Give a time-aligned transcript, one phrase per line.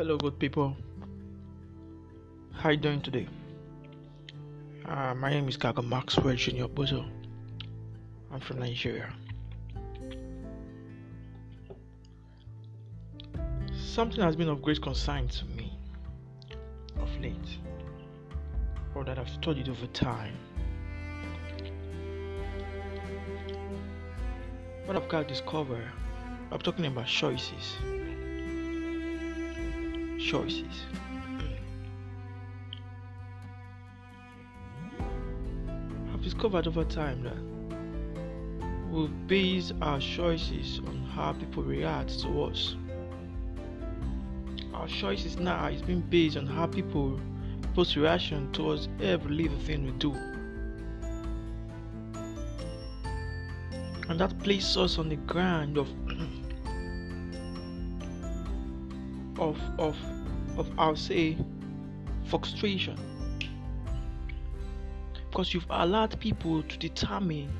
[0.00, 0.74] Hello, good people.
[2.54, 3.28] How you doing today?
[4.88, 7.06] Uh, my name is Gaga Maxwell Junior Bozo.
[8.32, 9.12] I'm from Nigeria.
[13.74, 15.70] Something has been of great concern to me
[16.98, 17.58] of late,
[18.94, 20.34] or that I've studied over time.
[24.86, 25.84] What I've got to discover,
[26.50, 27.76] I'm talking about choices.
[30.30, 30.86] Choices.
[36.14, 37.34] I've discovered over time that
[38.92, 42.76] we base our choices on how people react to us.
[44.72, 47.18] Our choices now is being based on how people
[47.62, 50.12] people's reaction towards every little thing we do.
[54.08, 55.88] And that places us on the ground of
[59.40, 60.19] of of
[60.60, 61.36] of I'll say
[62.26, 62.96] frustration.
[65.28, 67.50] Because you've allowed people to determine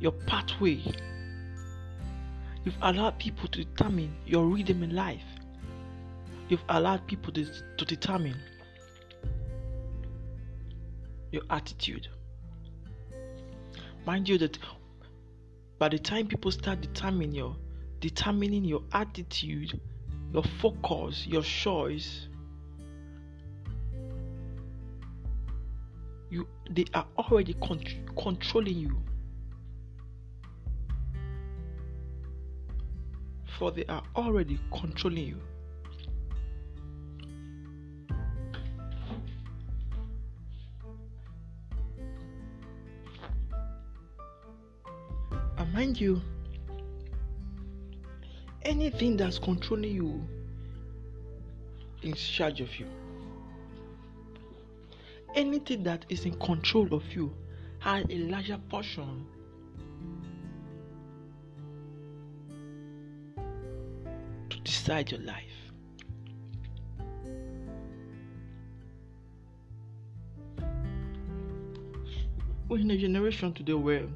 [0.00, 0.82] your pathway.
[2.64, 5.24] You've allowed people to determine your rhythm in life.
[6.48, 8.36] You've allowed people to, to determine
[11.30, 12.08] your attitude.
[14.06, 14.58] Mind you that
[15.78, 17.56] by the time people start determining your
[18.00, 19.80] determining your attitude
[20.32, 22.28] your focus, your choice,
[26.30, 27.84] you they are already con-
[28.16, 28.96] controlling you.
[33.58, 35.40] For they are already controlling you.
[45.58, 46.22] And mind you,
[48.64, 50.26] anything that's controlling you
[52.02, 52.86] in charge of you.
[55.34, 57.34] Anything that is in control of you
[57.78, 59.26] has a larger portion
[64.50, 65.44] to decide your life.
[72.68, 74.06] We're in a generation today where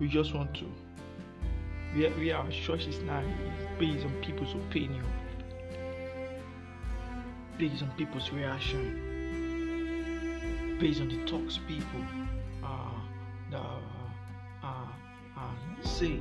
[0.00, 0.64] we just want to
[1.94, 3.26] where, where our choices now is
[3.78, 5.04] based on people's opinion,
[7.56, 9.00] based on people's reaction,
[10.80, 12.00] based on the talks people
[12.64, 12.90] uh,
[13.50, 14.86] the, uh,
[15.36, 16.18] uh, say.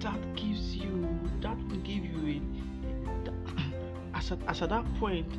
[0.00, 1.08] That gives you,
[1.40, 2.40] that will give you a,
[4.18, 5.30] as at, as at that point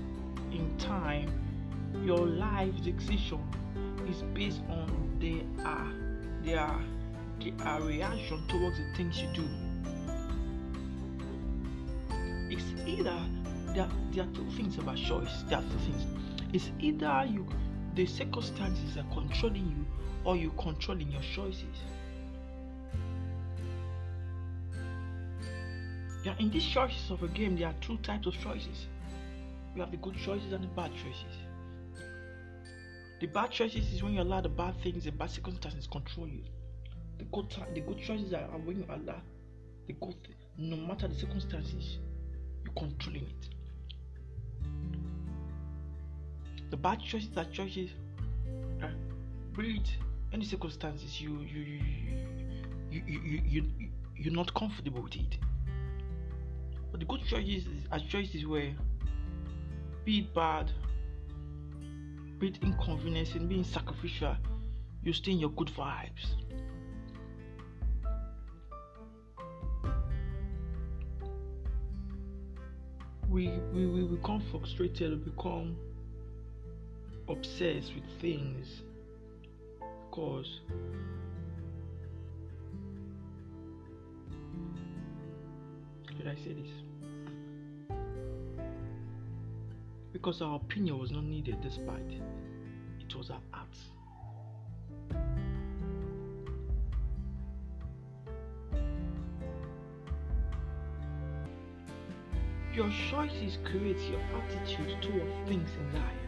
[0.52, 1.32] in time,
[2.06, 3.42] your life decision
[4.08, 6.03] is based on their uh,
[6.44, 6.70] their
[7.40, 9.48] their reaction towards the things you do.
[12.50, 13.20] It's either
[13.74, 15.44] there, there are two things about choice.
[15.50, 16.06] There are two things.
[16.54, 17.48] It's either you
[17.96, 19.86] the circumstances are controlling you
[20.26, 21.78] or you controlling your choices.
[26.24, 28.88] Yeah, in these choices of a game, there are two types of choices.
[29.76, 31.43] You have the good choices and the bad choices.
[33.24, 36.44] The bad choices is when you allow the bad things, the bad circumstances control you.
[37.18, 39.22] The good, the good choices are when you allow
[39.88, 40.18] the good,
[40.58, 42.00] no matter the circumstances,
[42.66, 43.50] you're controlling it.
[46.70, 47.92] The bad choices are choices,
[48.84, 48.88] uh,
[49.54, 49.90] breed
[50.34, 51.80] any circumstances you you you
[52.92, 55.38] you you, you, you, you're not comfortable with it.
[56.92, 58.76] But the good choices are choices where,
[60.04, 60.70] be it bad,
[62.44, 64.36] be it inconveniencing, being sacrificial,
[65.02, 66.36] you stay in your good vibes.
[73.30, 75.78] We, we, we become frustrated, we become
[77.30, 78.82] obsessed with things
[80.10, 80.60] because
[86.18, 86.83] did I say this?
[90.14, 92.22] Because our opinion was not needed despite
[93.00, 93.80] it was our acts.
[102.74, 106.24] Your choices create your attitude toward things in life.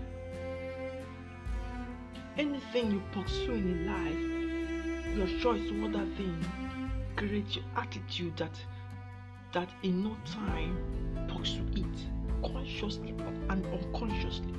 [2.37, 6.43] Anything you pursue in life, your choice toward that thing
[7.15, 8.59] creates your attitude that
[9.53, 10.77] that in no time
[11.27, 13.13] pursue it consciously
[13.49, 14.53] and unconsciously.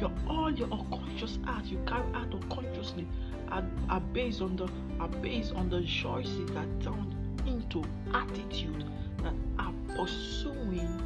[0.00, 3.06] Your all your unconscious acts you carry out unconsciously
[3.50, 7.14] are, are based on the are based on the choices that turn
[7.46, 7.84] into
[8.14, 8.84] attitude
[9.22, 11.00] that are pursuing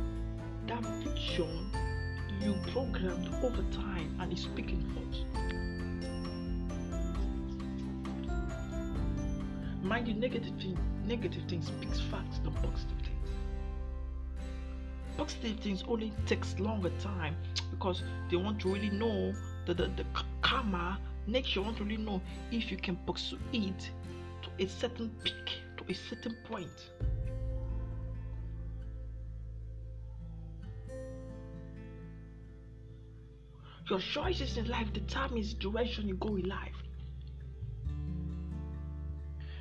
[0.66, 1.70] that vision
[2.40, 5.46] you programmed over time and is speaking forth.
[9.82, 13.15] Mind you, negative thing, negative things speaks facts than positive things.
[15.16, 17.36] Positive things only takes longer time
[17.70, 19.34] because they want to really know
[19.64, 20.04] the, the, the
[20.42, 22.20] karma nature want to really know
[22.52, 23.90] if you can pursue it
[24.42, 26.90] to a certain peak, to a certain point.
[33.88, 36.74] Your choices in life determines the direction you go in life.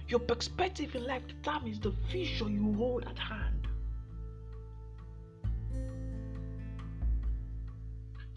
[0.07, 3.67] Your perspective in life determines the vision you hold at hand.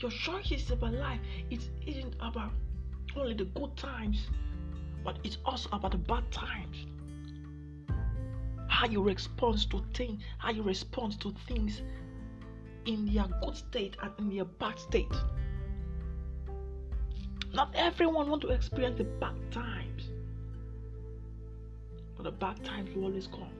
[0.01, 2.53] Your choices about life it isn't about
[3.17, 4.29] only the good times,
[5.05, 6.87] but it's also about the bad times.
[8.69, 11.83] How you respond to things, how you respond to things
[12.87, 15.13] in their good state and in their bad state.
[17.53, 20.11] Not everyone want to experience the bad times.
[22.17, 23.51] But the bad times will always come.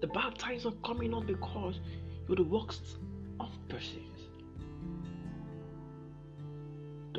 [0.00, 1.80] The bad times are coming not because
[2.26, 2.98] you're the worst
[3.38, 4.19] of persons.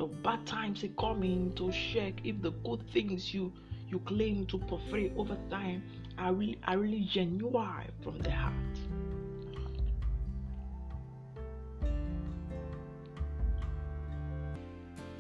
[0.02, 3.54] The bad times are coming to check if the good things you
[3.88, 5.84] you claim to portray over time
[6.18, 8.54] are really are really genuine from the heart.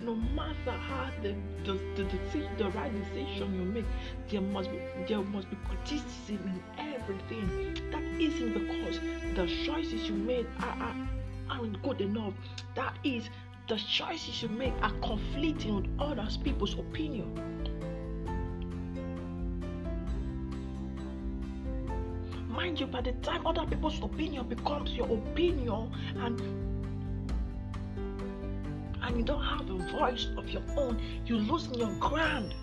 [0.02, 3.86] no matter how the the, the, decision, the right decision you make,
[4.32, 6.60] there must be there must be criticism in
[6.96, 7.78] everything.
[7.92, 9.00] That isn't because
[9.36, 11.08] the choices you made are, are
[11.52, 12.34] aren't good enough.
[12.74, 13.30] That is
[13.68, 17.34] the choices you make are conflicting with others people's opinion.
[22.48, 26.42] Mind you, by the time other people's opinion becomes your opinion and
[29.04, 32.54] and you don't have a voice of your own, you're losing your ground.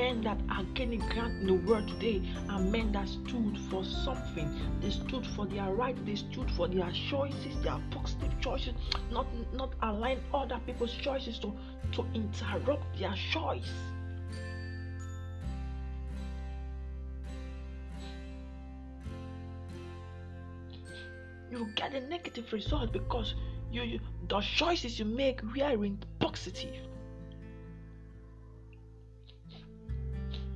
[0.00, 4.48] Men that are gaining ground in the world today are men that stood for something.
[4.80, 5.94] They stood for their right.
[6.06, 8.72] They stood for their choices, their positive choices,
[9.10, 11.52] not not align other people's choices to
[11.92, 13.70] to interrupt their choice.
[21.50, 23.34] You get a negative result because
[23.70, 26.89] you, you the choices you make we are in positive.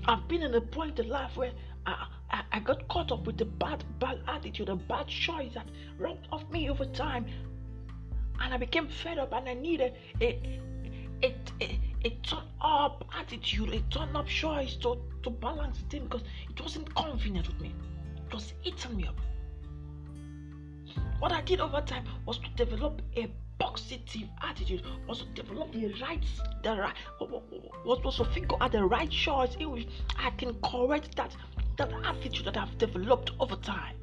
[0.06, 1.52] I've been in a point in life where
[1.86, 5.66] I, I, I got caught up with a bad bad attitude, a bad choice that
[5.98, 7.26] rubbed off me over time,
[8.40, 10.60] and I became fed up, and I needed a
[11.22, 16.04] a, a, a turn up attitude, a turn up choice to, to balance the thing
[16.04, 17.74] because it wasn't convenient with me.
[18.26, 19.18] It was eating me up.
[21.18, 23.30] What I did over time was to develop a
[23.64, 26.22] positive attitude, also develop the right,
[26.62, 29.88] the right, to figure out the right choice in which
[30.18, 31.34] I can correct that
[31.78, 33.96] that attitude that I've developed over time.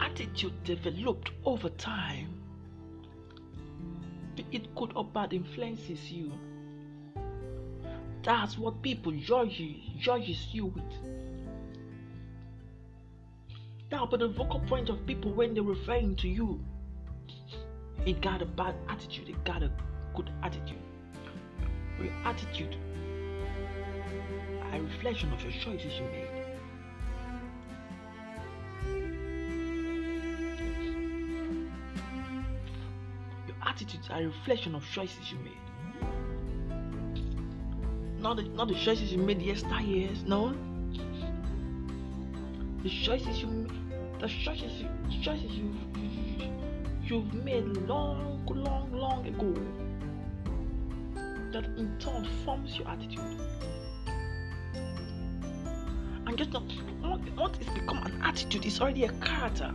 [0.00, 2.40] Attitude developed over time,
[4.52, 6.32] it good or bad, influences you.
[8.22, 11.15] That's what people judge you, judges you with.
[13.90, 16.60] Now, but the vocal point of people when they're referring to you,
[18.04, 19.70] it got a bad attitude, it got a
[20.14, 20.78] good attitude.
[22.02, 22.76] Your attitude,
[24.72, 26.28] a reflection of your choices you made.
[33.46, 35.52] Your attitude are a reflection of choices you made.
[38.20, 40.56] Not the, not the choices you made yesteryears, no
[42.86, 43.66] the choices you
[44.20, 45.74] the choices you the choices you,
[46.38, 46.52] you
[47.02, 49.52] you've made long long long ago
[51.50, 53.40] that in turn forms your attitude.
[56.28, 56.62] And just not
[57.36, 59.74] once it's become an attitude it's already a character.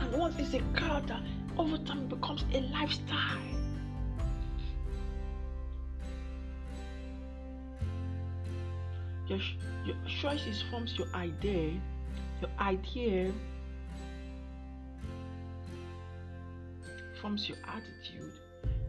[0.00, 1.20] And once it's a character
[1.58, 3.42] over time it becomes a lifestyle.
[9.28, 9.40] Your,
[9.84, 11.78] your choices forms your idea
[12.40, 13.32] your idea
[17.20, 18.32] forms your attitude.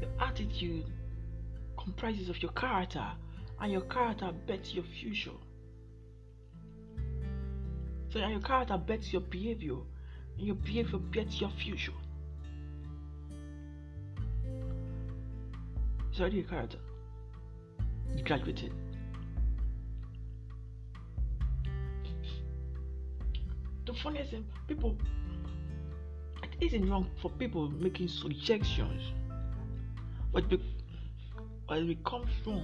[0.02, 0.86] Your attitude
[1.78, 3.06] comprises of your character,
[3.62, 5.32] and your character bets your future.
[8.10, 9.78] So, your character bets your behavior,
[10.38, 11.94] and your behavior bets your future.
[16.10, 16.80] It's already your character.
[18.16, 18.74] You graduated.
[23.88, 24.98] The funniest thing, people,
[26.44, 29.02] it isn't wrong for people making suggestions,
[30.34, 30.60] but, be,
[31.70, 32.64] but it comes from